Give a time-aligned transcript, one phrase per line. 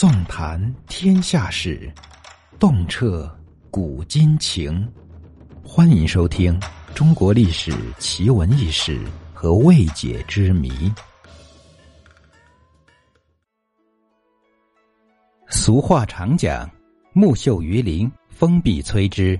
[0.00, 1.92] 纵谈天下事，
[2.58, 3.30] 洞彻
[3.70, 4.90] 古今情。
[5.62, 6.58] 欢迎收听
[6.94, 8.98] 《中国历史奇闻异事
[9.34, 10.70] 和未解之谜》。
[15.50, 16.66] 俗话常讲
[17.12, 19.38] “木秀于林，风必摧之”，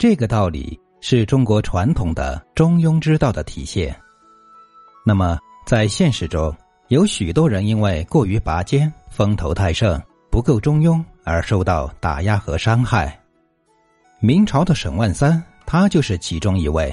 [0.00, 3.94] 这个道理是中国传统的中庸之道的体现。
[5.04, 6.56] 那么，在现实中，
[6.90, 13.16] 有许多人因为过于拔尖、风头太盛、不够中庸而受到打压和伤害。
[14.18, 16.92] 明朝的沈万三，他就是其中一位。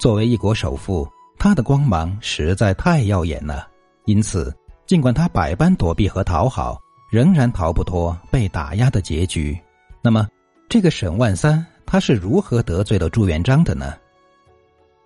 [0.00, 1.06] 作为一国首富，
[1.38, 3.68] 他的光芒实在太耀眼了。
[4.06, 4.50] 因此，
[4.86, 6.80] 尽管他百般躲避和讨好，
[7.10, 9.54] 仍然逃不脱被打压的结局。
[10.00, 10.26] 那么，
[10.70, 13.92] 这个沈万三他是如何得罪了朱元璋的呢？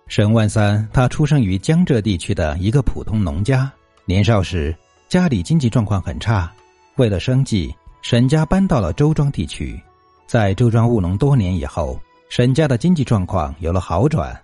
[0.07, 3.69] 沈万三，他出生于江浙地区的一个普通农家。
[4.09, 4.75] 年少时，
[5.07, 6.51] 家里经济状况很差，
[6.95, 9.79] 为了生计，沈家搬到了周庄地区。
[10.25, 14.35] 在周庄务农多年以后，沈家的经济状况有了好转，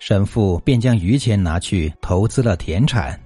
[0.00, 3.16] 沈父便将余钱拿去投资了田产。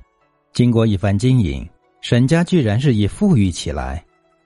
[0.53, 1.67] 经过一番经营，
[2.03, 4.05] 沈家居然日益富裕起来。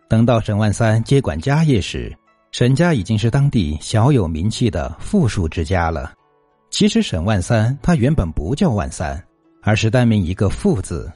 [0.08, 2.16] 等到沈万三接管家业时，
[2.52, 6.12] 沈家已经是当地小有名气的富庶之家了。
[6.70, 9.20] 其实沈万三他原本不叫万三，
[9.62, 11.10] 而是单名一个富字，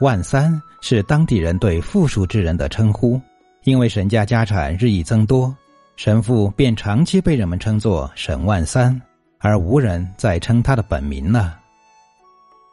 [0.00, 3.20] 万三是当地人对富庶之人的称呼。
[3.64, 5.54] 因为沈家家产日益增多，
[5.96, 9.00] 沈父便长期被人们称作沈万三，
[9.38, 11.58] 而无人再称他的本名了。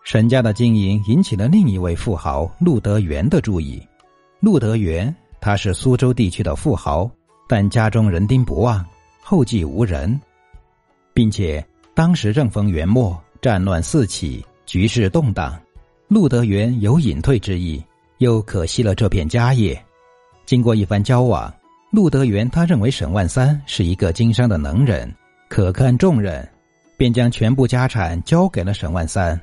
[0.03, 3.85] 沈家的经营引起了另一位富豪陆德元的注意。
[4.39, 7.09] 陆德元他是苏州地区的富豪，
[7.47, 8.85] 但家中人丁不旺，
[9.21, 10.19] 后继无人，
[11.13, 11.65] 并且。
[11.93, 15.59] 当时正逢元末，战乱四起，局势动荡。
[16.09, 17.83] 陆德元有隐退之意，
[18.19, 19.77] 又可惜了这片家业。
[20.45, 21.53] 经过一番交往，
[21.91, 25.13] 陆德元他认为沈万三是一个经商的能人，
[25.49, 26.47] 可堪重任，
[26.95, 29.39] 便将全部家产交给了沈万三。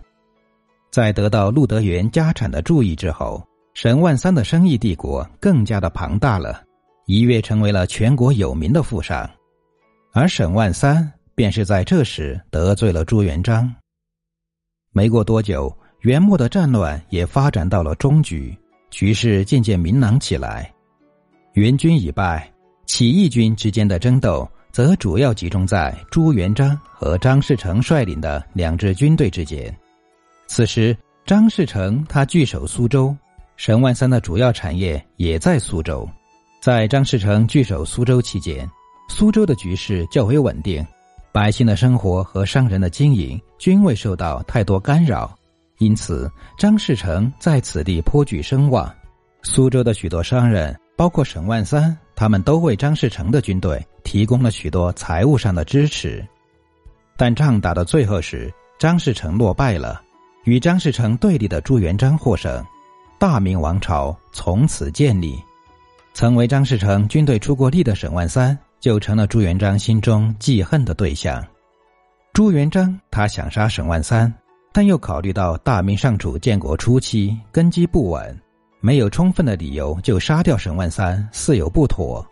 [0.90, 6.62] 在得到陆德元家产的注意之后，沈万三的生意帝国更加的庞大了，
[7.04, 9.28] 一跃成为了全国有名的富商。
[10.12, 11.12] 而沈万三。
[11.36, 13.68] 便是在这时得罪了朱元璋。
[14.92, 18.54] 没过多久，元末的战乱也发展到了终局，
[18.90, 20.70] 局势渐渐明朗起来。
[21.54, 22.46] 元军已败，
[22.84, 29.74] 起义军之间的争斗则主要集中在朱元璋和张士诚率领的两支军队之间。
[30.46, 30.94] 此时，
[31.24, 33.16] 张士诚他据守苏州，
[33.56, 36.06] 沈万三的主要产业也在苏州。
[36.60, 38.70] 在张士诚据守苏州期间，
[39.08, 40.86] 苏州的局势较为稳定。
[41.32, 45.34] 百姓的生活和商人的经营均未受到太多干扰，
[45.78, 48.92] 因此张士诚在此地颇具声望。
[49.42, 56.26] 苏州的许多商人，包括沈万三，他们都为张士诚的军队提供了许多财务上的支持。
[57.16, 60.02] 但仗打到最后时，张士诚落败了，
[60.44, 62.64] 与张士诚对立的朱元璋获胜，
[63.18, 65.38] 大明王朝从此建立。
[66.12, 68.58] 曾为张士诚军队出过力的沈万三。
[68.80, 71.42] 就成了朱元璋心中记恨的对象。
[72.34, 74.30] 朱元璋他想杀沈万三，
[74.74, 78.36] 但又考虑到大明上主建国初期根基不稳，
[78.80, 82.26] 没有充分的理由就杀掉沈万三，似有不妥。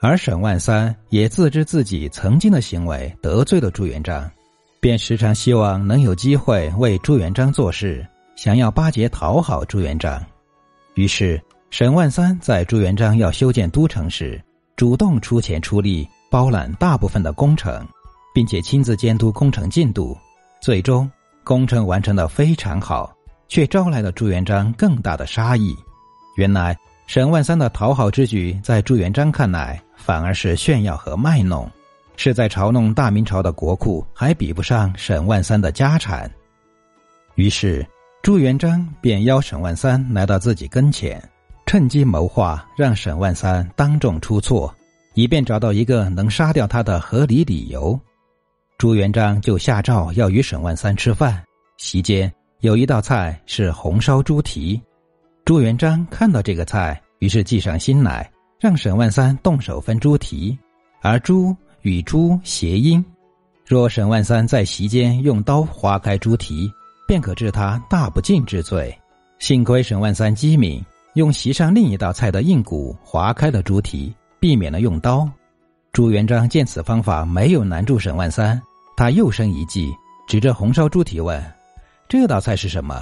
[0.00, 4.30] 而沈万三也自知自己曾经的行为得罪了朱元璋，
[4.78, 10.24] 便时常希望能有机会为朱元璋做事，想要巴结讨好朱元璋。
[10.94, 14.40] 于是，沈万三在朱元璋要修建都城时。
[14.76, 17.84] 主动出钱出力，包揽大部分的工程，
[18.32, 20.16] 并且亲自监督工程进度。
[20.62, 21.10] 最终，
[21.48, 23.10] 工程完成的非常好，
[23.48, 25.74] 却招来了朱元璋更大的杀意。
[26.36, 26.76] 原来，
[27.06, 31.66] 沈万三的讨好之举，在朱元璋看来，反而是炫耀和卖弄，
[32.16, 36.30] 是在嘲弄大明朝的国库还比不上沈万三的家产。
[37.36, 37.82] 于是，
[38.22, 41.18] 朱元璋便邀沈万三来到自己跟前。
[41.64, 44.74] 趁机谋划，让沈万三当众出错，
[45.14, 47.98] 以便找到一个能杀掉他的合理理由。
[48.78, 51.42] 朱元璋就下诏要与沈万三吃饭。
[51.78, 54.80] 席间有一道菜是红烧猪蹄，
[55.44, 58.30] 朱元璋看到这个菜，于是计上心来，
[58.60, 60.56] 让沈万三动手分猪蹄，
[61.02, 63.04] 而“猪”与“猪”谐音，
[63.66, 66.72] 若沈万三在席间用刀划开猪蹄，
[67.04, 68.96] 便可治他大不敬之罪。
[69.40, 70.80] 幸亏沈万三机敏。
[71.14, 75.28] 用席上另一道菜的硬骨划开了猪蹄，避免了用刀。
[75.90, 78.60] 朱元璋见此方法没有难住沈万三，
[78.98, 79.96] 他又生一计，
[80.26, 81.40] 指着红烧猪蹄问
[82.10, 83.00] ：“这道菜是什么？”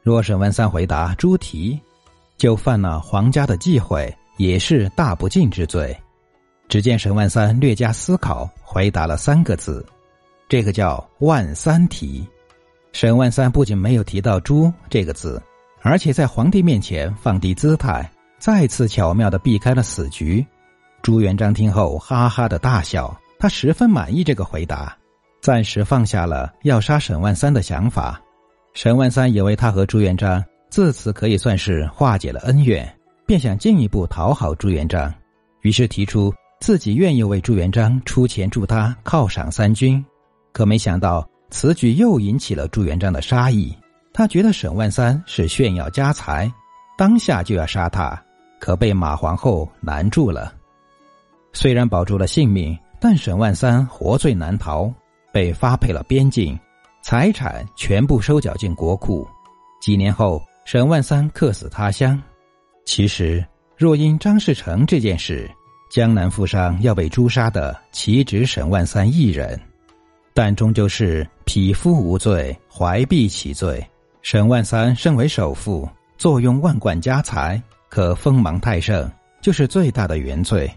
[0.00, 1.76] 若沈万三回答“猪蹄”，
[2.38, 5.92] 就犯了皇家的忌讳，也是大不敬之罪。
[6.68, 9.84] 只见沈万三略加思考，回答了三个字
[10.48, 12.24] ：“这个叫万三蹄。”
[12.94, 15.42] 沈万三不仅没有提到“猪”这个字，
[15.82, 18.08] 而且在皇帝面前放低姿态，
[18.38, 20.46] 再次巧妙的避开了死局。
[21.02, 24.96] 朱元璋听后哈哈的大笑，他十分满意这个回答，
[25.44, 28.18] 暂时放下了要杀沈万三的想法。
[28.72, 32.90] 沈万三以为他和朱元璋自此可以算是化解了恩怨，
[33.26, 35.12] 便想进一步讨好朱元璋，
[35.60, 40.02] 于是提出自己愿意为朱元璋出钱助他犒赏三军，
[40.50, 41.28] 可没想到。
[41.50, 43.76] 此举又引起了朱元璋的杀意，
[44.14, 46.50] 他觉得沈万三是炫耀家财，
[46.96, 48.18] 当下就要杀他，
[48.58, 50.54] 可被马皇后拦住了。
[51.52, 54.90] 虽然保住了性命，但沈万三活罪难逃，
[55.34, 56.56] 被发配了边境，
[57.02, 59.26] 财产全部收缴进国库。
[59.80, 62.22] 几年后，沈万三客死他乡。
[62.84, 63.44] 其实，
[63.76, 65.50] 若因张士诚这件事，
[65.90, 69.60] 江南富商要被诛杀的岂止沈万三一人？
[70.32, 73.84] 但终究是匹夫无罪，怀璧其罪。
[74.22, 79.10] 沈万三身为首富，坐拥万贯家财，可锋芒太盛，
[79.42, 80.70] 就是最大的原罪。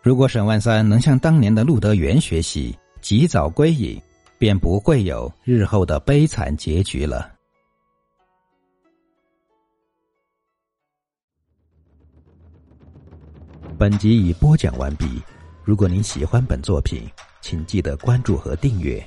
[0.00, 2.72] 如果沈万三能向当年的陆德元学习，
[3.08, 4.02] 及早归隐，
[4.36, 7.32] 便不会有日后的悲惨结局了。
[13.78, 15.22] 本集已播讲完毕。
[15.62, 17.08] 如果您喜欢本作品，
[17.40, 19.00] 请记得关注和订阅。